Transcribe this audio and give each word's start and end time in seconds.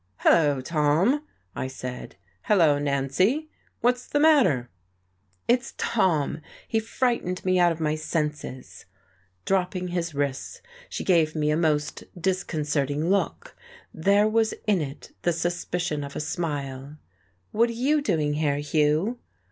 "Hello, 0.21 0.61
Tom," 0.61 1.21
I 1.55 1.67
said. 1.67 2.15
"Hello, 2.45 2.79
Nancy. 2.79 3.51
What's 3.81 4.07
the 4.07 4.19
matter?" 4.19 4.67
"It's 5.47 5.75
Tom 5.77 6.41
he 6.67 6.79
frightened 6.79 7.45
me 7.45 7.59
out 7.59 7.71
of 7.71 7.79
my 7.79 7.93
senses." 7.93 8.85
Dropping 9.45 9.89
his 9.89 10.15
wrists, 10.15 10.63
she 10.89 11.03
gave 11.03 11.35
me 11.35 11.51
a 11.51 11.55
most 11.55 12.03
disconcerting 12.19 13.11
look; 13.11 13.55
there 13.93 14.27
was 14.27 14.55
in 14.65 14.81
it 14.81 15.11
the 15.21 15.31
suspicion 15.31 16.03
of 16.03 16.15
a 16.15 16.19
smile. 16.19 16.97
"What 17.51 17.69
are 17.69 17.73
you 17.73 18.01
doing 18.01 18.33
here, 18.33 18.57
Hugh?" 18.57 19.19